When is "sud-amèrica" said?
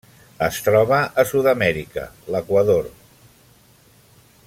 1.33-2.07